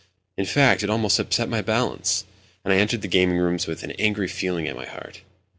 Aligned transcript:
In 0.35 0.45
fact, 0.45 0.81
it 0.81 0.89
almost 0.89 1.19
upset 1.19 1.47
my 1.47 1.61
balance, 1.61 2.25
and 2.63 2.73
I 2.73 2.77
entered 2.77 3.03
the 3.03 3.07
gaming 3.07 3.37
rooms 3.37 3.67
with 3.67 3.83
an 3.83 3.91
angry 3.99 4.27
feeling 4.27 4.67
at 4.67 4.75
my 4.75 4.87
heart. 4.87 5.21